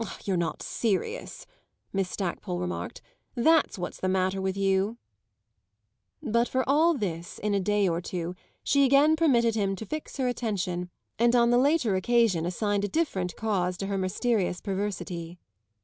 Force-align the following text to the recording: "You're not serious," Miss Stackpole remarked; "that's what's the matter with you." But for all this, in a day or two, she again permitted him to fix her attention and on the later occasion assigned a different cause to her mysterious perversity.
"You're 0.25 0.35
not 0.35 0.63
serious," 0.63 1.45
Miss 1.93 2.09
Stackpole 2.09 2.57
remarked; 2.57 3.03
"that's 3.35 3.77
what's 3.77 3.99
the 3.99 4.07
matter 4.09 4.41
with 4.41 4.57
you." 4.57 4.97
But 6.23 6.47
for 6.49 6.67
all 6.67 6.95
this, 6.95 7.37
in 7.37 7.53
a 7.53 7.59
day 7.59 7.87
or 7.87 8.01
two, 8.01 8.33
she 8.63 8.83
again 8.83 9.15
permitted 9.15 9.53
him 9.53 9.75
to 9.75 9.85
fix 9.85 10.17
her 10.17 10.27
attention 10.27 10.89
and 11.19 11.35
on 11.35 11.51
the 11.51 11.59
later 11.59 11.93
occasion 11.95 12.47
assigned 12.47 12.83
a 12.83 12.87
different 12.87 13.35
cause 13.35 13.77
to 13.77 13.85
her 13.85 13.97
mysterious 13.99 14.59
perversity. 14.59 15.37